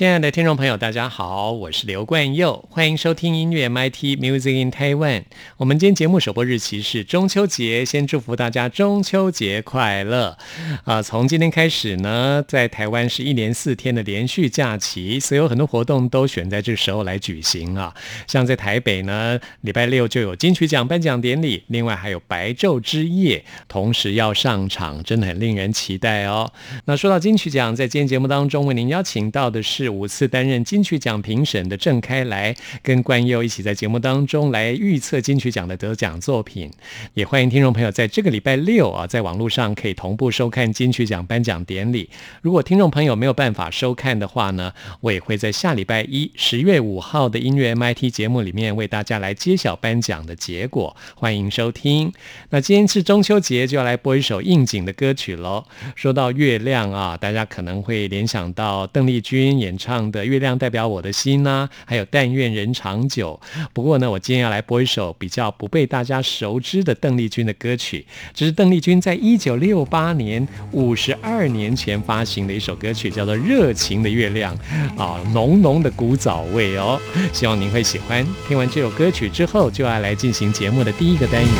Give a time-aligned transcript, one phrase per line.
[0.00, 5.24] 亲爱的听众朋友，大家好，我是刘冠佑，欢迎收听音乐 MIT Music in Taiwan。
[5.58, 10.38] 我们今天节目首播日期是中秋节，先祝福大家中秋节快乐
[10.84, 11.02] 啊！
[11.02, 17.94] 从今天开始呢，在台湾是一连四天的连续假期，所以有很多活动都选在这时候来举行啊。
[18.26, 26.50] 像在台北呢，礼拜六就有金曲奖颁奖典礼，另外还有白昼之夜，同时要上场，真的很令人期待哦。
[26.86, 29.89] 那说到金曲奖，在今天节目当中为您邀请到的是。
[29.90, 36.70] 五次担任金曲奖评审的郑开来，跟关佑一起在节目当中来预测金曲奖的得奖作品。
[37.14, 42.08] 也欢迎听众朋友在这个礼拜六啊，在网络上可以同步收看金曲奖颁奖典礼。
[42.40, 50.94] 如果听众朋友没有办法收看的话呢，我也会在下礼拜一十月五号的音乐 MIT 节目里面为大家来揭晓颁奖的结果。
[51.16, 52.12] 欢迎收听。
[52.50, 55.64] 那今天是中秋节，就要来播一首应景的歌曲喽。
[55.96, 59.76] 说到月亮啊，大家可能会联想到邓丽君演。
[59.80, 63.40] 唱的《月亮代表我的心》呐，还有《但愿人长久》。
[63.72, 68.06] 不过呢，我今天要来播一首比较不被大家熟知的邓丽君的歌曲。
[68.34, 74.54] 这是邓丽君在一九六八年五十二年前发行的一首歌曲，叫做《热情的月亮》
[75.02, 77.00] 啊，浓浓的古早味哦。
[77.32, 78.26] 希望您会喜欢。
[78.46, 81.50] 听完这首歌曲之后，就要来进行节目的第一个单元。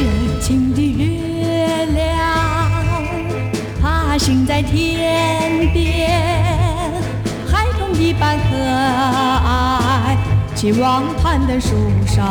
[0.00, 2.70] 热情的月亮，
[3.80, 4.87] 爬行在天
[10.58, 11.68] 爱，期望攀登树
[12.04, 12.26] 上。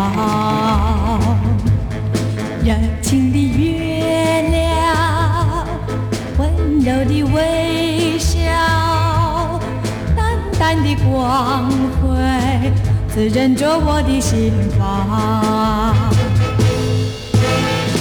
[2.61, 5.65] 热情的月亮，
[6.37, 6.51] 温
[6.81, 8.41] 柔的微笑，
[10.13, 11.71] 淡淡的光
[12.01, 12.05] 辉，
[13.07, 15.95] 滋润着我的心房。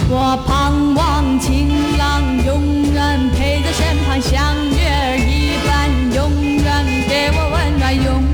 [0.08, 6.19] 我盼望情郎永远陪在身旁，像月儿一般，永
[6.56, 6.66] 远
[7.08, 7.47] 给我。
[7.87, 8.25] 永远不变，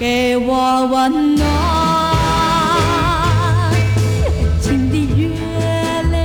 [0.00, 1.46] 给我温暖。
[4.22, 5.28] 热情的月
[6.10, 6.18] 亮，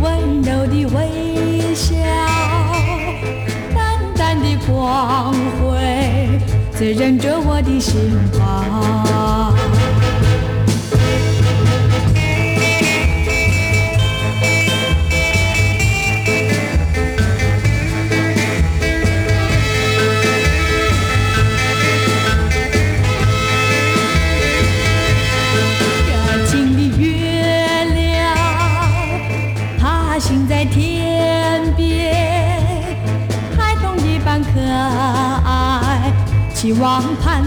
[0.00, 1.96] 温柔的微笑，
[3.74, 6.38] 淡淡的光辉，
[6.70, 7.92] 滋润着我的心
[8.38, 9.15] 房。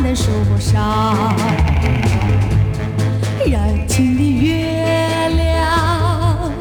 [0.09, 1.37] 攀登树上，
[3.45, 6.51] 热情的月亮，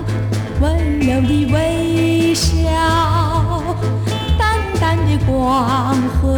[0.60, 2.58] 温柔的微笑，
[4.38, 6.28] 淡淡的光辉，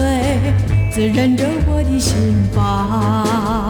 [0.92, 2.14] 滋润着我的心
[2.54, 3.68] 房。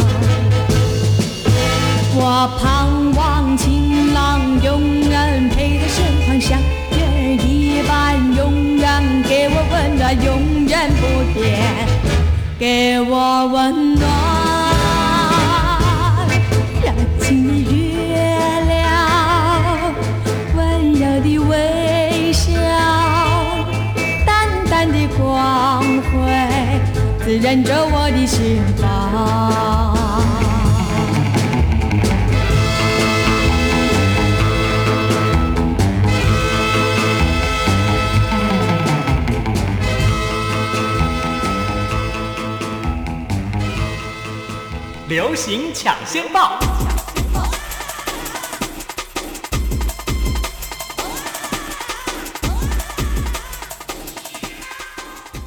[2.13, 6.59] 我盼望情郎永远陪在身旁，像
[6.93, 11.90] 月儿一般，永远给我温暖，永远不变。
[12.61, 14.07] 给我温暖，
[16.83, 18.21] 热情的月
[18.69, 19.95] 亮，
[20.55, 22.53] 温柔的微笑，
[24.27, 25.83] 淡淡的光
[26.13, 26.13] 辉，
[27.25, 30.50] 滋润着我的心房。
[45.11, 46.57] 流行抢先报，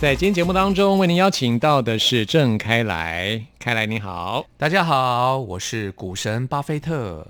[0.01, 3.41] 在今天节目当中，为您邀请到的是郑开来。
[3.57, 7.25] 开来，你好， 大家好，我是股神巴菲特。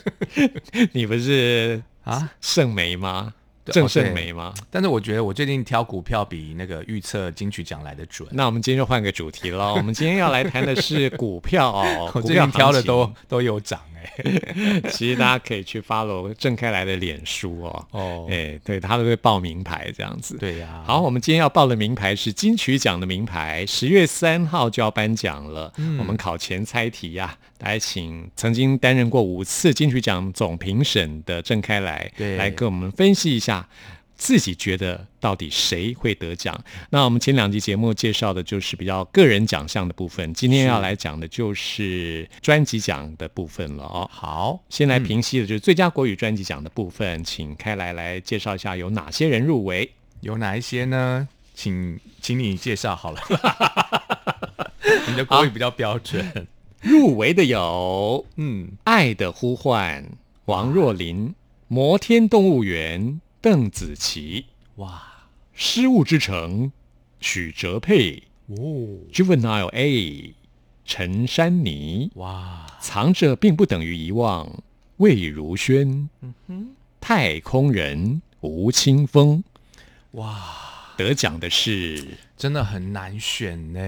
[0.92, 3.32] 你不是啊，圣梅吗？
[3.72, 4.52] 郑胜梅吗？
[4.70, 8.28] 但是我觉得我最近挑股票比那个预测金曲奖来的准。
[8.32, 17.86] 那我们今天就换个主题了，我们今天要来谈的是股票哦， 我股票最近挑的都都有涨哎、 其实大家可以去 follow 郑开来的脸书哦。
[17.90, 20.36] 哦哎，对他都会报名牌这样子。
[20.38, 25.72] 对呀、好，我们今天要报的名牌是金曲奖的名牌，十月三号就要颁奖了。
[25.98, 33.68] 我们考前猜题呀、来请曾经担任过五次金曲奖总评审的郑开来，对来跟我们分析一下。
[34.18, 36.62] 自己觉得到底谁会得奖？
[36.90, 44.10] 那我们前两集节目介绍的就是比较个人奖项的部分，今天要来讲的就是专辑奖的部分了哦。
[44.12, 49.90] 好，先来平息的就是最佳国语专辑奖的部分，请开来来介绍一下有哪些人入围。
[50.20, 51.28] 有哪一些呢？
[51.54, 53.20] 请请你介绍好了。
[55.08, 56.48] 你的国语比较标准。
[56.80, 60.02] 入围的有嗯，《爱的呼唤》
[60.44, 61.28] 王若琳，
[61.68, 63.00] 《摩天动物园》
[63.40, 64.46] 邓紫棋，
[64.82, 65.00] 《哇
[65.52, 66.66] 失物之城》
[67.20, 68.56] 许哲佩，哦
[69.12, 69.88] 《Juvenile A》
[70.84, 72.66] 陈珊妮，哇。
[72.80, 74.62] 藏着并不等于遗忘
[74.98, 76.08] 魏如萱，
[76.46, 79.42] 嗯太空人吴青峰。
[80.12, 83.78] 哇，得奖的是真的很难选呢。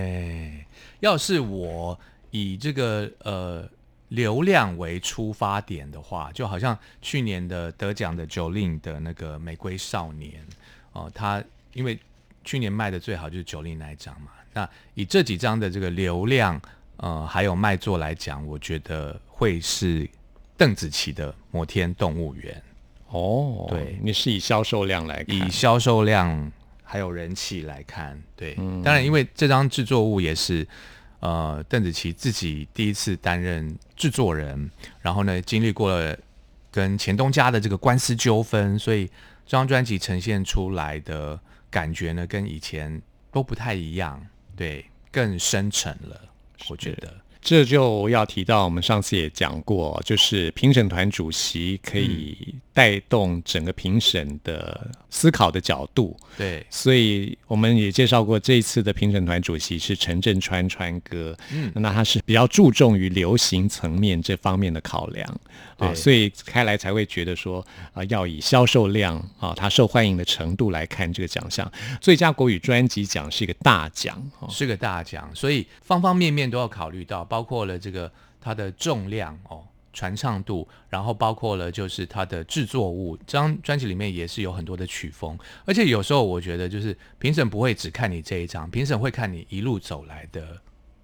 [1.01, 1.99] 要是我
[2.31, 3.69] 以这个呃
[4.11, 10.33] 流量为出发点的话，就好像去年的得奖的 Jolin 的那个《玫瑰少年》
[10.93, 11.43] 哦、他
[11.73, 11.99] 因为
[12.45, 14.33] 去年卖的最好就是 Jolin 那一张嘛。
[14.53, 16.61] 那以这几张的这个流量
[16.97, 20.09] 呃还有卖座来讲，我觉得会是
[20.57, 22.55] 邓紫棋的《摩天动物园》。
[23.17, 26.51] 哦，对你是以销售量来看，以销售量
[26.83, 28.55] 还有人气来看，对，
[28.85, 30.67] 当然因为这张制作物也是
[31.21, 34.71] 呃邓紫棋自己第一次担任制作人，
[35.01, 36.19] 然后呢经历过了
[36.71, 39.07] 跟钱东家的这个官司纠纷，所以
[39.47, 41.39] 这张专辑呈现出来的
[41.71, 43.01] 感觉呢跟以前
[43.31, 44.21] 都不太一样，
[44.57, 46.21] 对，更深沉了，
[46.69, 47.15] 我觉得。
[47.43, 56.17] 这就要提到，我们上次也讲过，就是评审团主席可以带动整个评审的思考的角度。
[56.37, 65.41] 对，所以我们也介绍过，这一次的评审团主席是陈振川川哥，嗯，那他是比较注重于流行层面这方面的考量
[65.81, 71.71] 啊，所以开来才会觉得说啊，要以销售量啊，它受欢迎的程度来看这个奖项。
[72.01, 83.17] 最佳国语专辑奖是一个大奖啊，是个大奖，所以方方面面都要考虑到，包括了这个它的重量哦、传唱度，然后包括了就是它的制作物。
[83.27, 90.61] 这张专辑里面也是有很多的曲风，而且有时候我觉得就是评审不会只看你这一张，评审会看你一路走来的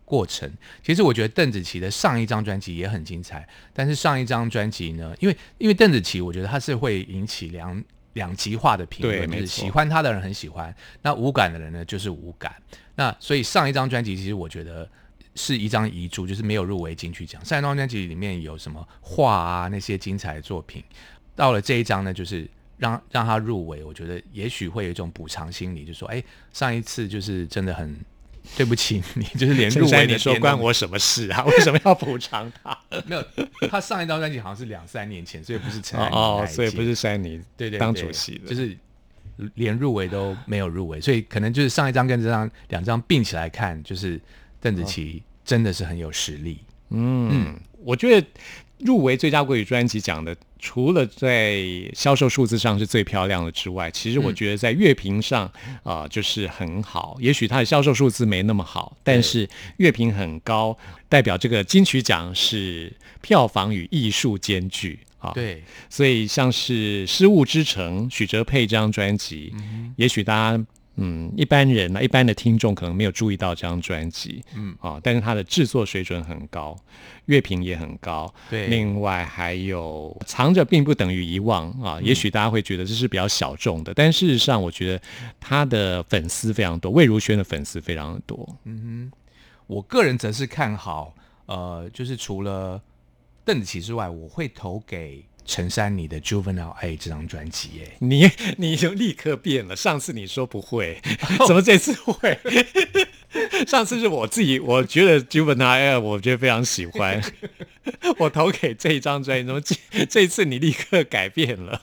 [0.07, 0.51] 过程。
[0.83, 12.55] 其实我觉得邓紫棋的上一张专辑也很精彩，但是上一张专辑呢，因为因为邓紫棋，我觉得她是会引起两两极化的评论，就是喜欢她的人很喜欢，那无感的人呢就是无感。
[12.95, 14.89] 那所以上一张专辑其实我觉得
[15.35, 17.45] 是一张遗珠，就是没有入围金曲奖。
[17.45, 20.83] 上一张专辑里面有什么画啊那些精彩的作品，
[21.35, 22.49] 到了这一张呢，就是
[22.79, 27.95] 让让他入围，我觉得也许会有一种补偿心理，就说哎，上一次就是真的很
[28.57, 31.45] 对不起 你，就是连入围你说关我什么事啊？
[31.49, 32.79] 为什么要补偿他？
[33.07, 33.25] 没有，
[33.71, 38.77] 他上一张专辑好像是两三年前，所以不是陈安妮哦所以不是珊妮对对当对主席的，就是
[39.55, 44.21] 连入围都没有入围，所以可能就是上一张跟这张两张并起来看，就是
[44.61, 46.59] 邓紫棋真的是很有实力。
[46.91, 48.27] 嗯，我觉得
[48.79, 51.65] 入围最佳国语专辑奖的，除了在
[51.95, 55.51] 销售数字上是最漂亮的之外，其实我觉得在乐评上
[55.83, 57.17] 啊、就是很好。
[57.19, 60.77] 也许它的销售数字没那么好，但是乐评很高，
[61.09, 62.93] 代表这个金曲奖是
[63.23, 65.33] 票房与艺术兼具啊。
[65.33, 74.77] 对，所以像是《失物之城》许哲佩这张专辑，嗯也许大家嗯一般人呢，一般的听众可能没有注意到这张专辑，嗯。
[74.81, 76.77] 啊，但是它的制作水准很高，
[77.27, 78.67] 乐评也很高，对。
[78.69, 85.03] 另外还有藏着并不等于遗忘啊，也许大家会觉得这是比较小众的，但事实上我觉得
[85.39, 88.57] 他的粉丝非常多，魏如萱的粉丝非常的多，
[89.67, 91.15] 我个人则是看好，
[91.47, 92.81] 呃，就是除了
[93.45, 97.71] 邓紫棋之外，我会投给陈珊妮的《Juvenile A》这张专辑。
[97.79, 99.75] 耶，你 你就立刻变了。
[99.77, 101.01] 上次你说不会，
[101.47, 102.39] 怎么这次会？
[103.67, 107.21] 上次是我自己，我觉得 Juvenile，我觉得非常喜欢，
[108.19, 109.45] 我投给这一张专辑。
[109.47, 111.81] 怎么这这次你立刻改变了？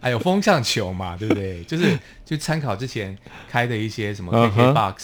[0.00, 1.62] 还有风向球嘛，对不对？
[1.64, 3.16] 就是就参考之前
[3.48, 4.94] 开的一些什么嗯哼 KKBox、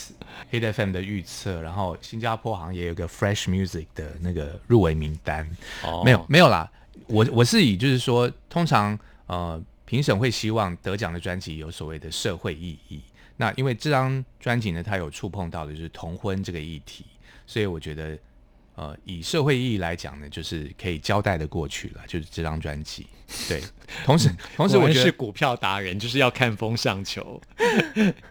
[0.51, 5.49] Hit FM 的预测，然后新加坡好像也有个 Fresh Music 的那个入围名单。
[5.85, 6.69] 哦没有没有啦，
[7.07, 13.01] 我我是以就是说，通常呃评审会希望得奖的专辑有所谓的社会意义。
[13.37, 17.05] 那因为这张专辑呢，它有触碰到的就是同婚这个议题，
[17.47, 18.19] 所以我觉得，
[18.75, 23.07] 呃，以社会意义来讲呢，就是可以交代的过去了，就是这张专辑。
[23.49, 23.63] 对，
[24.05, 27.41] 同时同时我觉得是股票达人，就是要看风向球。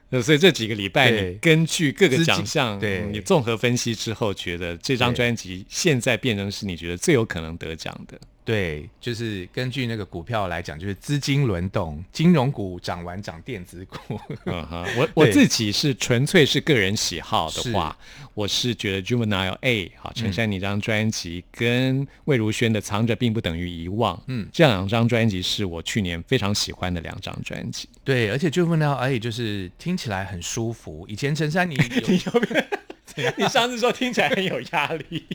[0.10, 8.20] 呃 所以这几个礼拜，你根据各个奖项，对嗯你综合分析之后，觉得这张专辑现在变成是你觉得最有可能得奖的。
[8.48, 14.18] 对，就是根据那个股票来讲，就是资金轮动，金融股涨完涨电子股。
[14.46, 17.98] 嗯哼，我我自己是纯粹是个人喜好的是话，
[18.34, 27.90] 我是觉得 Juvenile A 好陈珊妮这张专辑跟魏如萱的《藏着并不等于遗忘》，嗯这两张专辑是我去年非常喜欢的两张专辑。
[28.06, 31.06] 对，而且 Juvenile，A，就是听起来很舒服。
[31.10, 31.82] 以前陈珊妮有
[33.38, 35.26] 你上次说听起来很有压力，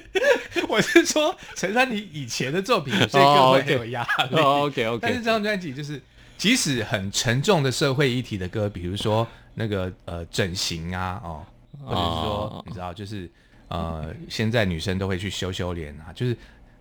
[0.68, 4.36] 我是说陈珊妮以前的作品有些哦歌会很有压力。
[4.36, 6.00] 哦，OK 但是 OK，这张专辑就是，
[6.36, 11.44] 即使很沉重的社会议题的歌，比如说那个呃整形啊，哦，
[11.84, 13.30] 或者是说、哦你知道，就是
[13.68, 16.36] 呃现在女生都会去修修脸啊，就是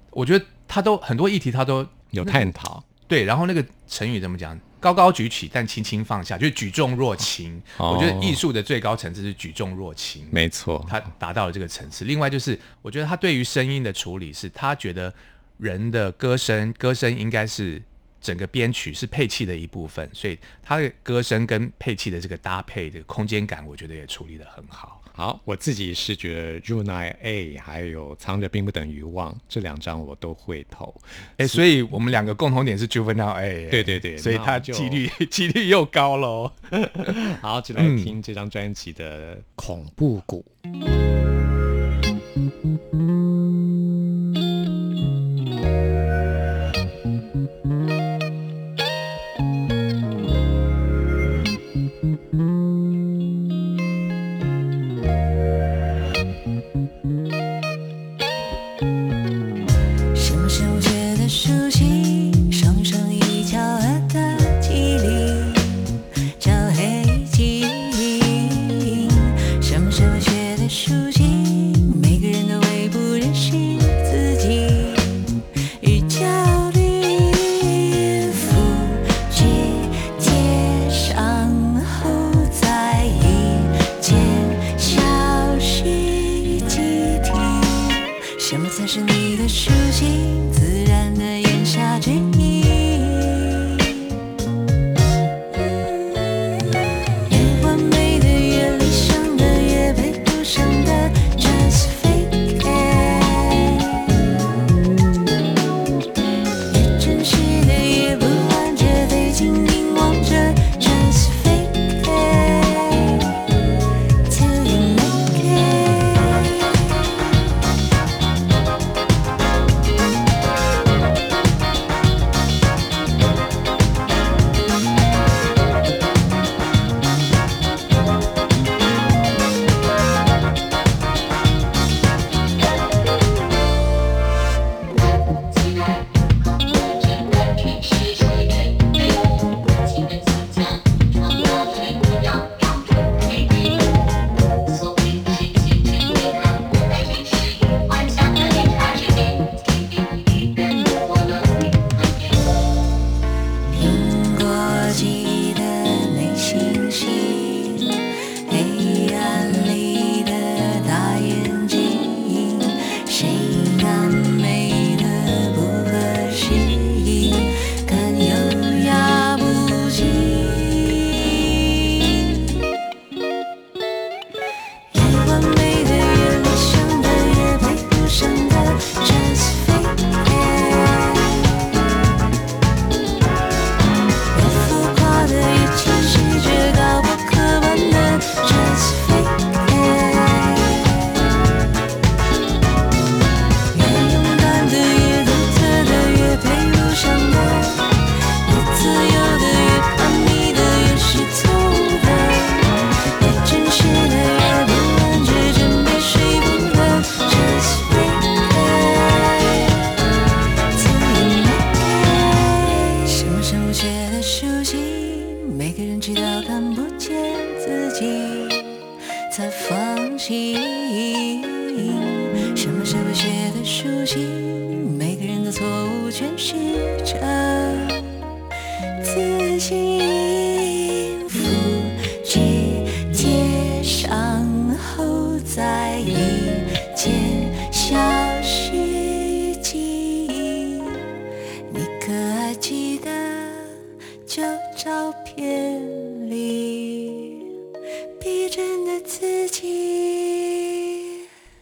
[0.09, 2.83] 我觉得他都很多议题他都有探讨。
[3.07, 4.57] 对，然后那个成语怎么讲？
[4.81, 7.61] 高高举起，但轻轻放下，就是举重若轻。
[7.77, 10.27] 哦我觉得艺术的最高层次是举重若轻。
[10.31, 12.03] 没错，他达到了这个层次。
[12.03, 15.13] 另外就是，我觉得他对于声音的处理是，他觉得
[15.57, 17.81] 人的歌声，歌声应该是
[18.19, 25.00] 整个编曲是配器的一部分，所以他的歌声跟配器的这个搭配的空间感，我觉得也处理的很好。
[25.13, 30.93] 好，我自己是觉得 Juvenile A 还有藏着并不等于忘这两张我都会投。
[31.37, 36.51] 哎，所以我们两个共同点是 Juvenile A， 对对对所以他就几率 几率又高喽。
[37.41, 40.45] 好，就来听这张专辑的恐怖谷。
[42.33, 43.20] 什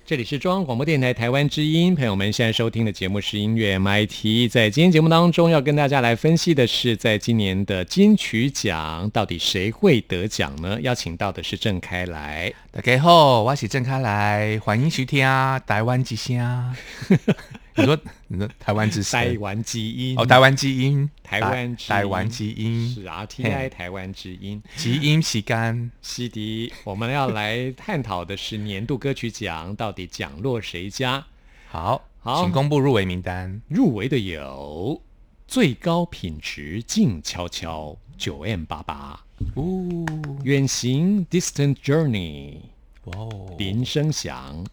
[0.10, 4.50] 这里是中央广播电台台湾之音，朋友们现在收听的节目是音乐 MIT。
[4.50, 10.82] 在今天节目当中，要跟大家来分析的是，在今年的金曲奖，到底谁会得奖呢？
[10.82, 12.51] 邀请到的是郑开来。
[12.72, 15.24] 大家好，我是郑开来，欢迎收听
[15.68, 16.75] 台湾之声。
[17.79, 24.62] 你说，你说台湾之声，台湾基因哦，台湾基因，台湾台湾基因是 RTI 台湾之音。
[24.75, 25.91] 基因时间。
[26.01, 31.25] 西迪，我们要来探讨的是年度歌曲奖到底奖落谁家？
[31.67, 32.43] 好，好。
[32.43, 33.62] 请公布入围名单。
[33.67, 35.01] 入围的有
[35.48, 39.19] 最高品质静悄悄九 M 八八，
[39.55, 40.05] 哦，
[40.43, 42.57] 远行 Distant Journey
[43.05, 44.65] 哇哦，林声祥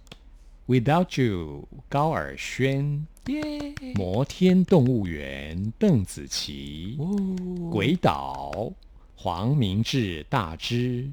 [0.67, 8.73] ，Without You 高尔宣，耶，摩天动物园邓紫棋，哦，鬼岛
[9.15, 11.11] 黄明志大之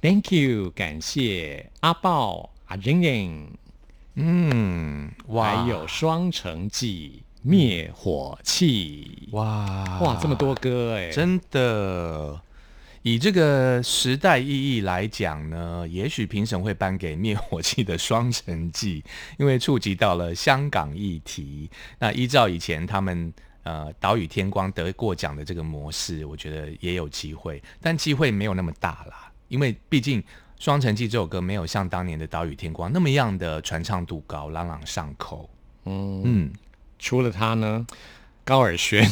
[0.00, 3.48] ，Thank you 感谢阿豹阿仁仁。
[4.14, 10.00] 嗯，哇，还有《双城记》《灭火器》哇。
[10.00, 12.40] 哇，这么多歌哎，真的。
[13.02, 19.02] 以这个时代意义来讲呢，也许评审会颁给灭火器的《双城记》，
[19.38, 21.68] 因为触及到了香港议题。
[21.98, 23.32] 那依照以前他们
[23.64, 30.22] 呃岛屿天光得过奖的这个模式，我觉得也有机会，但机会没有那么大啦，因为毕竟
[30.60, 35.50] 《双城记》这首歌没有像当年的岛屿天光那么样的传唱度高、朗朗上口。
[35.86, 36.52] 嗯，嗯，
[37.00, 37.84] 除了他呢，
[38.44, 39.04] 高尔宣，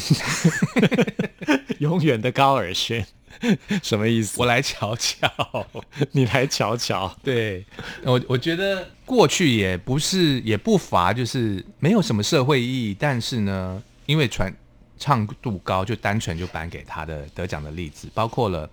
[1.80, 3.04] 永远的高尔宣，
[3.82, 4.40] 什么意思？
[4.40, 5.28] 我来瞧瞧。
[6.12, 7.14] 你来瞧瞧。
[7.22, 7.64] 对，
[8.04, 14.54] 我我觉得过去也不是也不乏就是没有什么社会意义，但是呢，因为传
[14.99, 18.69] 唱度高，就单纯就颁给他的得奖的例子，包括了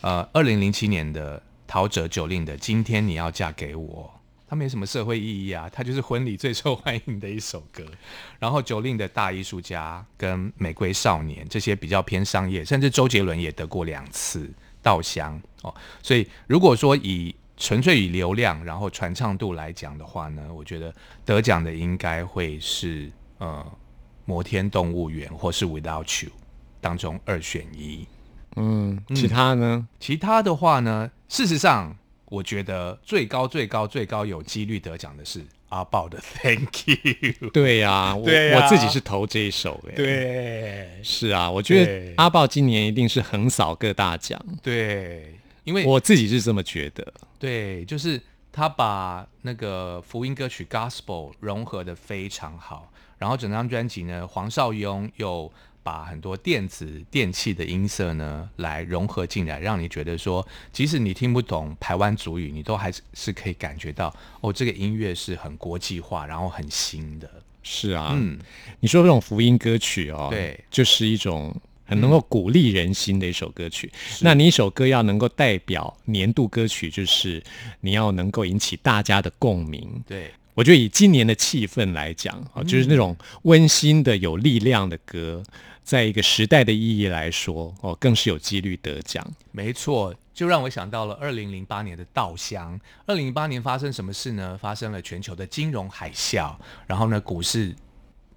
[0.00, 4.10] 呃二零零七年的陶喆九令的《今天你要嫁给我》，
[4.48, 7.84] 它没什么社会意义啊，它就是婚礼最受欢迎的一首歌。
[8.38, 14.50] 然后九令的大艺术家跟玫瑰少年这些比较偏商业，甚至周杰伦也得过两次
[14.82, 15.74] 稻香哦。
[16.02, 23.66] 所以如果说以纯粹以流量然后传唱度来讲的话呢，我觉得得奖的应该会是呃
[24.26, 26.30] 摩天动物园或是 Without You
[26.80, 28.06] 当中二选一。
[28.56, 29.88] 嗯，其他呢？
[29.98, 31.96] 其他的话呢，事实上，
[32.28, 37.50] 我觉得最高、最高、最高有几率得奖的是阿豹的 Thank You。
[37.50, 38.26] 对呀、我
[38.68, 45.34] 自己是投这一首哎。，对 是啊，我觉得阿豹今年一定是横扫各大奖，对，
[45.64, 47.12] 因为我自己是这么觉得。
[47.38, 55.52] 对，就是他把那个福音歌曲 Gospel 融合的非常好，然后整张专辑呢，黄少雍又
[55.86, 67.30] 把很多电子电器的音色呢来融合进来，让你觉得说，即使你听不懂台湾族语，你都还是是可以感觉到哦，这个音乐是很国际化，然后很新的。
[67.62, 68.36] 是啊，嗯，
[68.80, 73.88] 你说这种福音歌曲哦，对就是一种很能够鼓励人心的一首歌曲。
[74.22, 77.40] 那你一首歌要能够代表年度歌曲，就是
[77.80, 80.02] 你要能够引起大家的共鸣。
[80.04, 85.42] 对，我觉得以今年的气氛来讲，啊，就是那种温馨的、有力量的歌，
[85.86, 89.24] 在一个时代的意义来说，哦，更是有几率得奖。
[89.52, 92.78] 没错，就让我想到了二零零八年的稻香。
[93.06, 94.58] 二零零八年发生什么事呢？
[94.60, 96.56] 发生了全球的金融海啸，
[96.88, 97.72] 然后呢，股市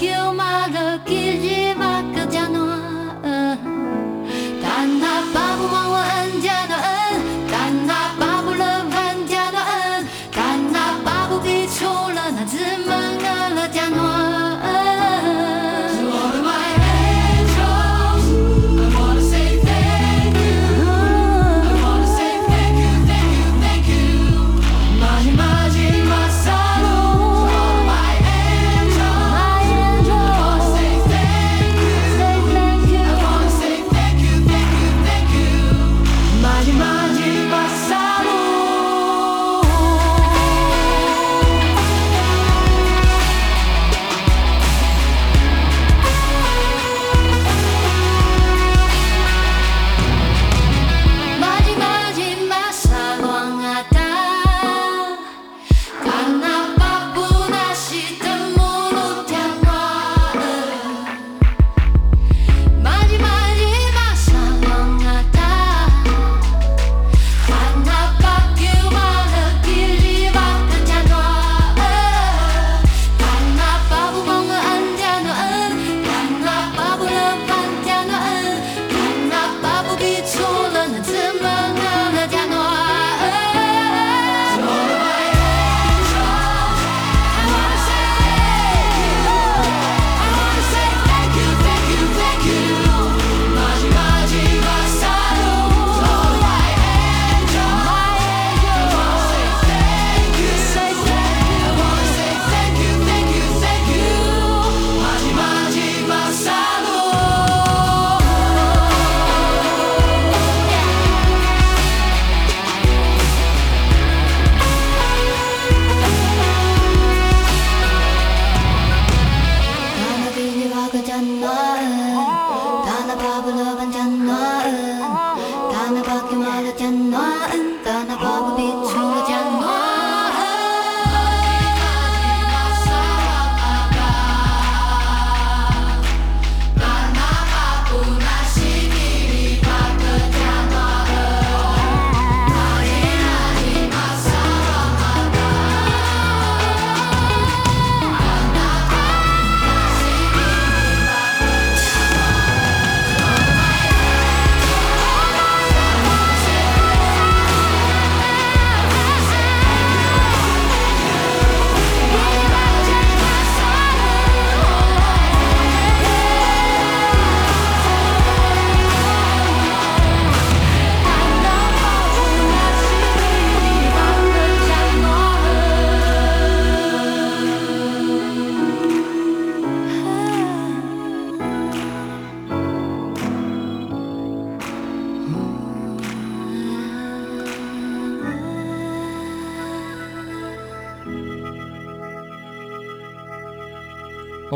[0.00, 0.68] 那巴
[1.04, 1.17] 丘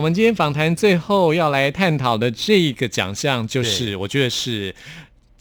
[0.03, 4.75] 们今天访谈最后要来探讨的这个奖项，就是我觉得是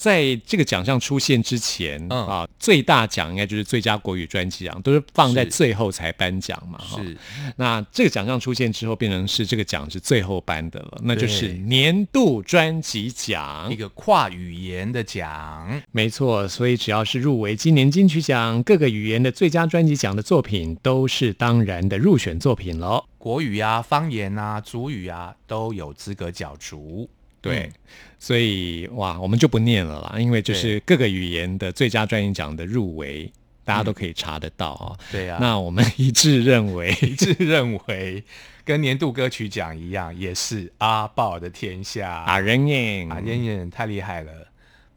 [0.02, 6.80] 在这个奖项出现之前、嗯啊，最大奖应该就是最佳国语专辑奖，都是放在最后才颁奖嘛。
[6.80, 7.18] 哈是
[7.58, 13.82] 那这个奖项出现之后，变成是这个奖是最后颁的了，那就是年度专辑奖一。
[13.82, 23.04] 个跨语言的奖，没错，所以只要是入围今年金曲奖各个语言的最佳专辑奖的作品，都是当然的入选作品喽。
[23.18, 27.10] 国语啊、方言啊、族语啊都有资格角逐。
[27.42, 27.74] 对，嗯
[28.20, 33.32] 所以哇，我们就不念了啦，因为就是各个语言的最佳专辑奖的入围，
[33.66, 34.96] 大家都可以查得到哦。
[35.12, 38.24] 对啊，那我们 一致认为，一致认为
[38.64, 42.12] 跟年度歌曲奖一样，也是阿豹的天下。
[42.12, 44.32] 啊人耶，啊，燕燕太厉害了，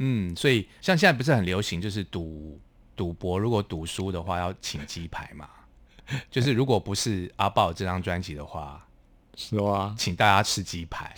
[0.01, 2.61] 嗯，所以像现在不是很流行，就是赌
[2.95, 5.49] 赌博，如果赌输的话要请鸡排嘛，
[6.31, 8.84] 就是如果不是阿豹这张专辑的话，
[9.37, 11.13] 说啊，请大家吃鸡排，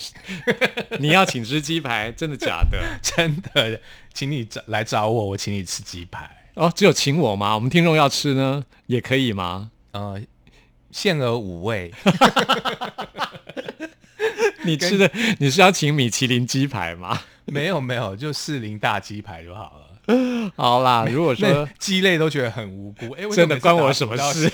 [0.98, 2.82] 你要请吃鸡排，真的假的？
[3.02, 3.80] 真的，
[4.14, 6.30] 请你找来找我，我请你吃鸡排。
[6.54, 7.54] 哦，只有请我吗？
[7.54, 9.70] 我们听众要吃呢，也可以吗？
[9.92, 10.20] 呃，
[10.90, 11.92] 限额五位，
[14.64, 17.20] 你吃的你是要请米其林鸡排吗？
[17.44, 20.52] 没有没有，就士林大鸡排就好了。
[20.56, 24.50] 好啦，如果说那鸡类都觉得很无辜，哎、真的关我什么事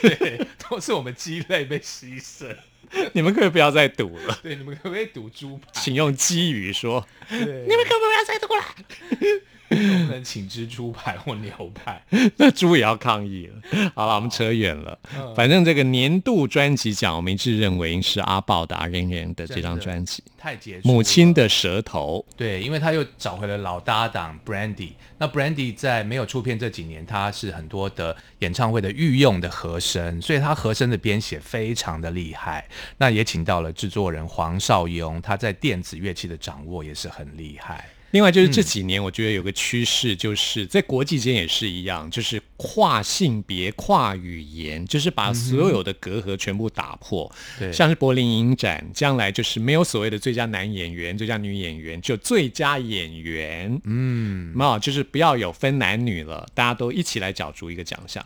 [0.69, 2.57] 都是我们鸡类被牺牲。
[3.13, 5.81] 你们可以不要再赌了， 对，你们可不可以赌猪排？
[5.81, 8.65] 请用鸡语说，对，你们可不可以不要再赌了？
[9.75, 12.03] 能不能请只猪排或牛排？
[12.37, 13.91] 那猪也要抗议了。
[13.95, 14.99] 好了，我们扯远了。
[15.35, 22.25] 反正这个年度专辑奖，我们一致认为是阿豹的阿人人的这张专辑太杰出《母亲的舌头》。
[22.37, 24.93] 对，因为他又找回了老搭档 Brandy。
[25.19, 32.67] 那 Brandy 在没有出片这几年，他是很多的演唱会的御用的和声，所以他和声的编写非常的厉害。
[32.99, 37.89] 那也请到了制作人黄少雍，他在电子乐器的掌握也是很厉害。
[38.13, 47.31] 另外就是这几年，我觉得有个趋势，就是在国际间也是一样，就是跨性别、跨语言，就是把所有的隔阂全部打破。
[47.59, 53.81] 对像是柏林影展，将来就是没有所谓的最佳男演员、最佳女演员，就最佳演员。
[53.85, 58.25] 嗯，那，就是不要有分男女了，大家都一起来角逐一个奖项。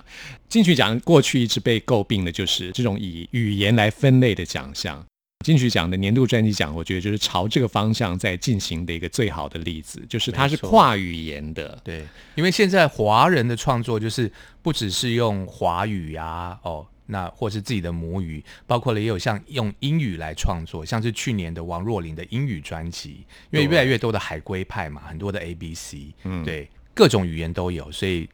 [0.48, 5.06] 金曲奖过去一直被诟病的就是这种以语言来分类的奖项。
[5.46, 11.80] 金曲奖的年度专辑奖，我觉得就是朝这个方向在进行的一个最好的例子，就是它是跨语言的。
[11.84, 12.04] 对，
[12.34, 14.28] 因为现在华人的创作就是
[14.60, 28.28] 不只是用华语呀、哦，那或是自己的母语，包括了也有像用英语来创作，像是去年的王若琳的英语专辑，因为越来越多的海归派嘛，很多的 A B C，嗯，对，各种语言都有，所以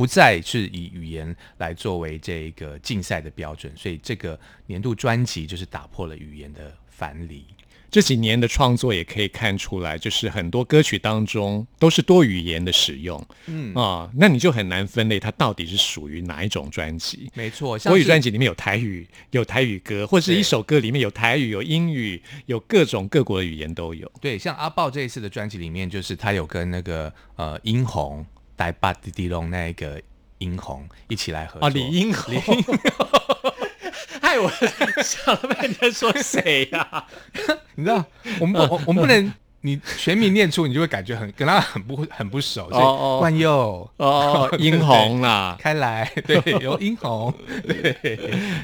[0.00, 7.44] 不再是以语言来作为这个竞赛的标准，所以这个年度专辑就是打破了语言的藩篱。
[7.90, 17.30] 这几年的创作也可以看出来，就是很多歌曲当中都是多语言的使用，嗯啊，那你就很难分类它到底是属于哪一种专辑。
[17.34, 24.10] 没错，像国语专辑里面有台语，有台语歌，或者是一首歌里面有台语、有英语、有各种各国的语言都有。
[24.18, 28.24] 对，像阿豹这一次的专辑里面，就是他有跟那个呃殷红、
[28.60, 29.98] 呆巴迪迪龙那个
[30.36, 31.66] 殷红一起来合作。
[31.66, 32.34] 哦，李英宏，
[34.20, 34.50] 害我
[35.02, 37.06] 想了半天说谁呀、
[37.76, 38.04] 你知道，
[38.38, 42.68] 我们不我我们不能你全名念出，你就会感觉很跟他很不很不熟。
[42.70, 43.16] 所哦哦。
[43.16, 43.90] 以冠佑。
[43.96, 47.32] 哦， 殷红啦，开来，对，有殷红，
[47.66, 47.96] 对，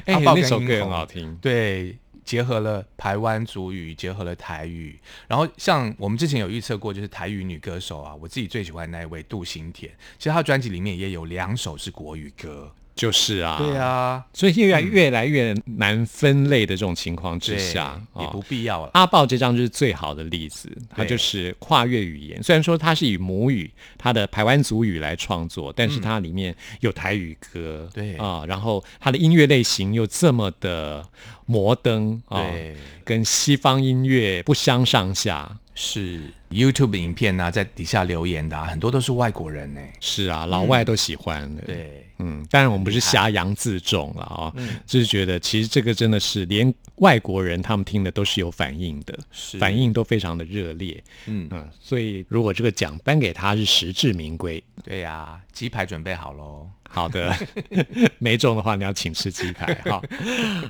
[0.05, 1.35] 哎、那首歌很好听。
[1.41, 12.75] 对，结合了台湾族语，结合了台语，然后像我们之前有预测过，就是台语女歌手啊，我自己最喜欢那一位杜新田，其实她专辑里面也有两首是国语歌。
[12.97, 18.91] 就是啊，对，啊，所以越来越来越难分类的这种情况之对下，也哦不必要了。
[18.95, 22.41] 阿豹这张就是最好的例子，它就是跨越语言。
[22.41, 31.05] 虽然说它是以母语，它的台湾族语来创作，但是它里面有台语歌，对啊，然后它的音乐类型又这么的
[31.45, 35.57] 摩登啊，对，跟西方音乐不相上下。
[35.79, 41.61] 是 YouTube 影片啊，在底下留言的、啊、很多都是外国人呢、是啊，老外都喜欢的。。
[41.67, 44.51] 对，嗯，当然我们不是挟洋自重了啊、
[44.87, 51.01] 就是觉得其实这个真的是连外国人他们听的都是有反应的，是反应都非常的热烈。
[51.27, 54.61] 嗯，嗯，所以如果这个奖颁给他是实至名归。
[54.83, 56.67] 对呀、鸡排准备好喽。
[56.89, 57.35] 好的，
[58.19, 60.01] 没中的话你要请吃鸡排哈。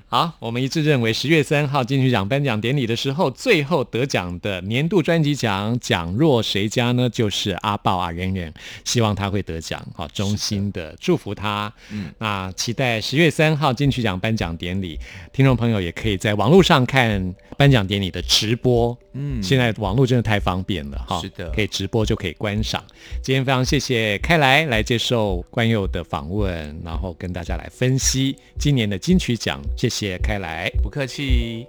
[0.07, 7.09] 好，我们一致认为十月三号金曲奖颁奖典礼的时候，最后得奖的年度专辑奖奖若谁家呢？
[7.09, 8.53] 就是阿豹阿圆圆，
[8.83, 11.71] 希望他会得奖，好，衷心的祝福他。
[11.91, 14.99] 嗯，那期待十月三号金曲奖颁奖典礼，
[15.31, 18.97] 听众朋友也可以在网络上看颁奖典礼的直播。
[19.13, 22.83] 嗯，现在网络真的太方便了哈，是的可以直播就可以观赏。
[23.23, 30.69] 今天非常谢谢开来来接受关佑的访问，然后跟大家来分析今年的金曲奖，谢谢开来。
[30.81, 31.67] 不客气。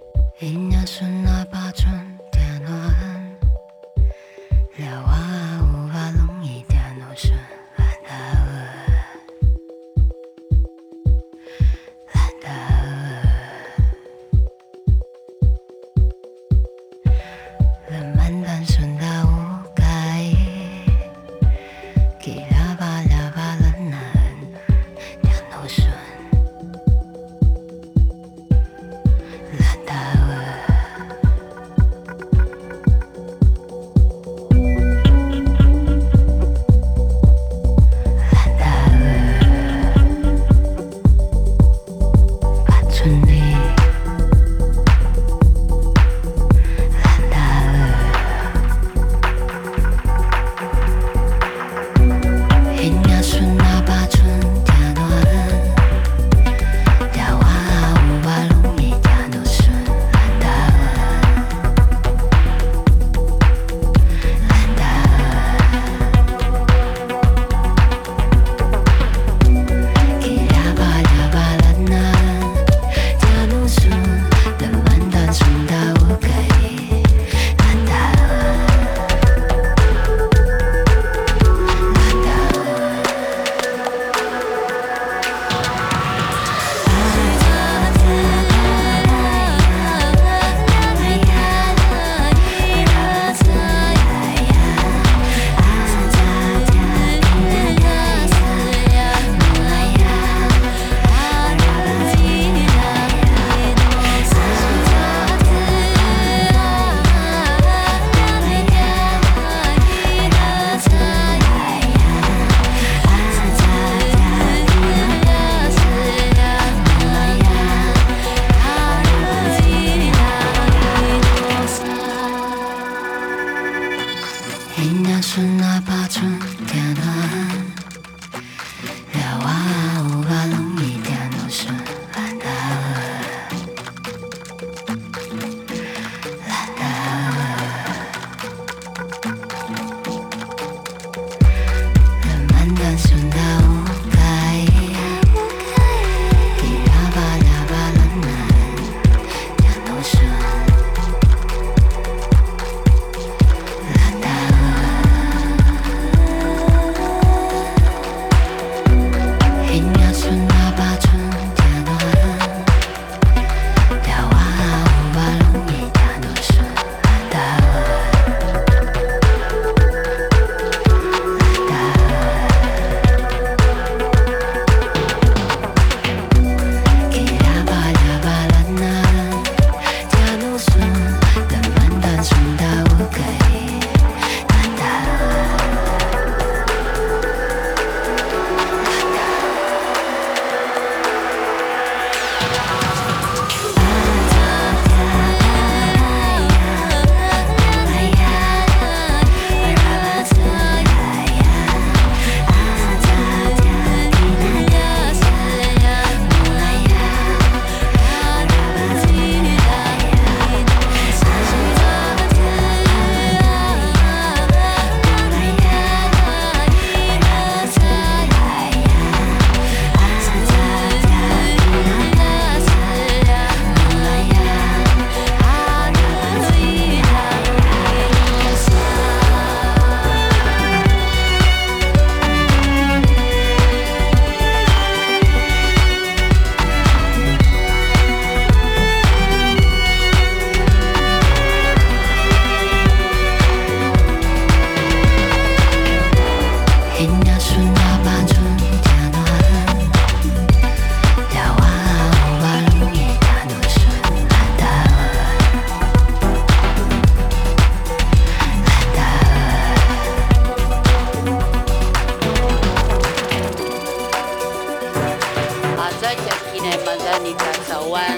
[267.69, 268.17] Kawan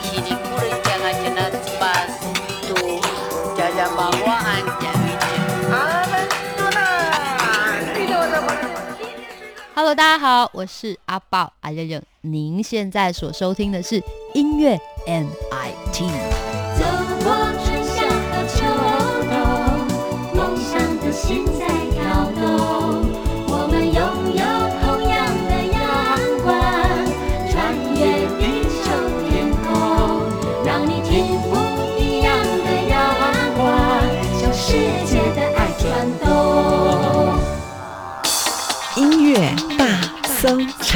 [0.00, 2.08] Kini kure jangan jenak cepat
[2.64, 2.76] Tu
[3.56, 4.92] Jaja mawa anja
[9.76, 12.00] Hello，大家好，我是阿宝阿六六。
[12.22, 16.45] 您现在所收听的是音乐 MIT。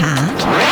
[0.01, 0.70] 搜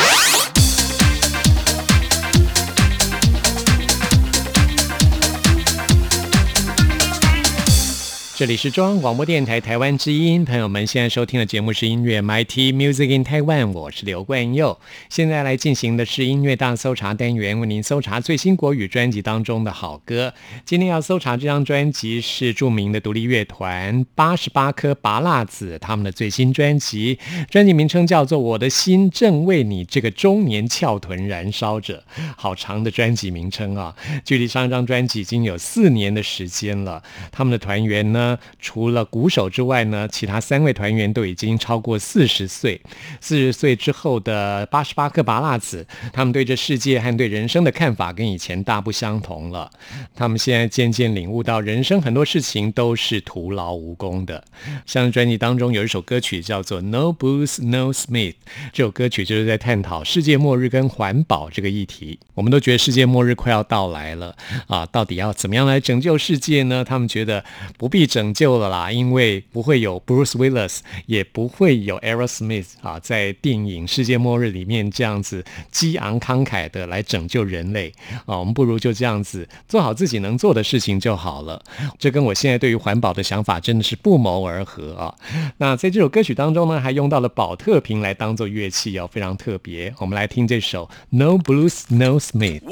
[8.39, 14.79] 这里是中央广播电台台湾之音，朋友们现在收听的节目是音乐 MIT Music in Taiwan，我是刘冠佑。
[15.11, 20.33] 现在来进行的是音乐大搜查单元，为您搜查最新国语专辑当中的好歌。
[20.65, 27.19] 今天要搜查这张专辑是著名的独立乐团八十八颗拔蜡子他们的最新专辑，
[27.51, 32.05] 专辑名称叫做《我的心正为你这个中年翘臀燃烧着》，
[32.37, 33.97] 好长的专辑名称啊！
[34.25, 37.03] 距离上一张专辑已经有四年的时间了。
[37.33, 38.28] 他们的团员呢？
[38.59, 42.81] 除了鼓手之外呢，其他三位团员都已经超过四十岁。
[43.21, 49.71] 四十岁之后的八十八颗拔蜡子，他们对这世界和对人生的看法跟以前大不相同了。
[50.17, 54.43] 他们现在渐渐领悟到，人生很多事情都是徒劳无功的。
[54.87, 58.33] 像专辑当中有一首歌曲叫做《No Booth No Smith》，
[58.73, 62.19] 这首歌曲就是在探讨世界末日跟环保这个议题。
[62.35, 64.35] 我们都觉得世界末日快要到来了
[64.67, 66.85] 啊，到底要怎么样来拯救世界呢？
[66.85, 67.45] 他们觉得
[67.77, 77.93] 不必拯拯救了啦，因为不会有 Bruce Willis，也不会有 Aerosmith 啊，在电影《世界末日》里面这样子激昂慷慨的来拯救人类
[78.27, 81.63] 啊，我们不如就这样子做好自己能做的事情就好了。
[81.97, 85.15] 这跟我现在对于环保的想法真的是不谋而合啊。
[85.59, 89.95] 那在这首歌曲当中呢，还用到了保特瓶来当做乐器哦，非常特别。
[89.99, 92.63] 我们来听这首 No Blues No Smith。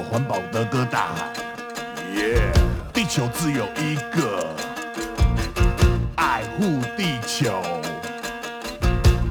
[0.00, 1.32] 环保的歌大喊
[2.14, 2.52] ，Yeah，
[2.92, 4.54] 地球只有一个，
[6.16, 7.62] 爱护地球，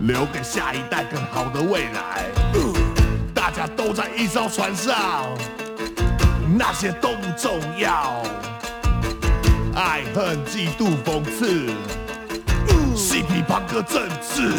[0.02, 2.26] 留给下一代更好的未来。
[3.34, 5.28] 大家都在一艘船上，
[6.58, 8.24] 那些都不重要，
[9.76, 11.70] 爱恨嫉妒讽刺，
[12.96, 14.52] 嬉皮朋克政治。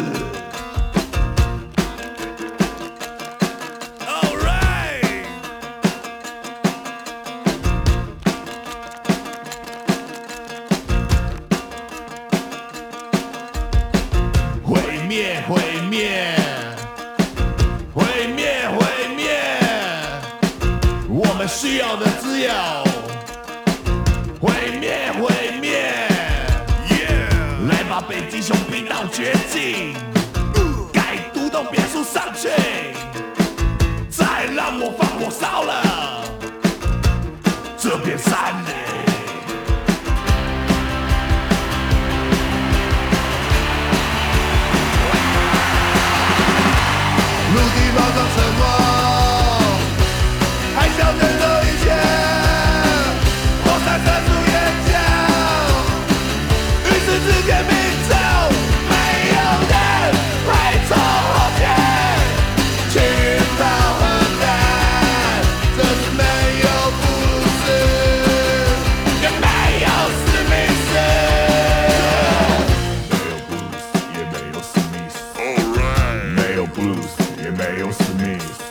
[77.47, 78.63] blues，也没有史密斯，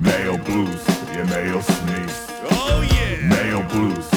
[0.00, 0.80] 没有 blues，
[1.14, 2.32] 也没有史密斯。
[2.48, 4.11] Oh yeah，没有 blues，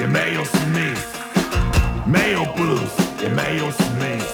[0.00, 0.98] E meio Smith,
[2.06, 2.90] mail blues,
[3.22, 4.24] e meio Smith,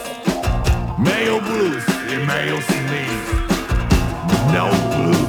[0.96, 3.26] mail blues, e meio Smith,
[4.52, 5.25] no blues.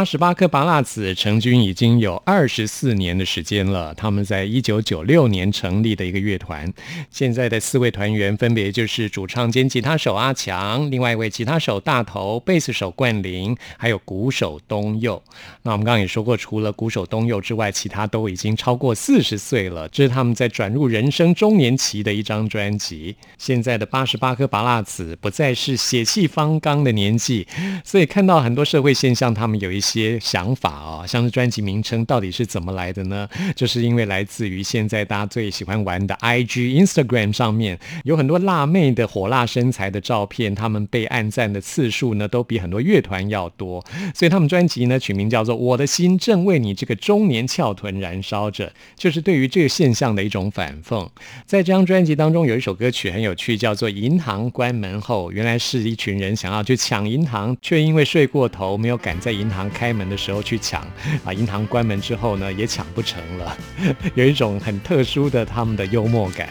[0.00, 3.94] 八十八颗拔蜡子成军已经有二十四年的时间了。
[3.94, 6.72] 他们在一九九六年成立的一个乐团，
[7.10, 15.22] 现在的四位团员分别就是主唱兼吉他手阿强，另外一位吉他手大头，贝斯手冠霖，还有鼓手东佑。
[15.64, 19.86] 那我们刚刚也说过，除了鼓手东佑之外，其他都已经超过四十岁了。
[19.90, 23.14] 这是他们在转入人生中年期的一张专辑。
[23.36, 27.46] 现在的八十八颗拔蜡子不再是血气方刚的年纪，
[27.84, 33.28] 所以看到很多社会现象，他们有一些些想法哦，像是专辑名称到底是怎么来的呢？
[33.56, 43.84] 就是因为来自于现在大家最喜欢玩的 IG、Instagram 上面有很多辣妹的火辣身材的照片，他们被按赞的次数呢，都比很多乐团要多，
[44.14, 51.08] 所以他们专辑呢取名叫做《我的心正为你这个中年翘臀燃烧着》，就是对于这个现象的一种反讽。
[51.44, 60.82] 在这张专辑当中，有一首歌曲很有趣，叫做《银行关门后》，原来是一群人想要去抢银行，却因为睡过头，没有赶在银行开门的时候去抢，
[61.24, 63.56] 啊，银行关门之后呢，也抢不成了，
[64.14, 66.50] 有一种很特殊的他们的幽默感。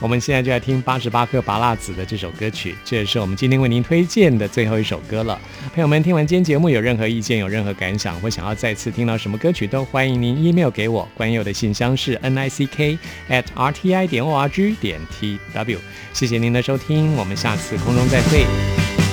[0.00, 5.38] 我们现在就来听八十八颗拔蜡子的这首歌曲，这也是我们今天为您推荐的最后一首歌了。
[5.74, 11.06] 朋友们，听完今天节目有任何意见、有任何感想，或想要再次听到什么歌曲，都欢迎您 email 给我。
[11.14, 15.78] 关佑的信箱是 n i c k at r t i 点 o r g 点 t w。
[16.14, 18.46] 谢谢您的收听，我们下次空中再会。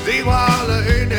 [0.05, 1.18] 计划了一年。